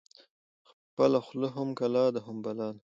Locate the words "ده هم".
2.13-2.37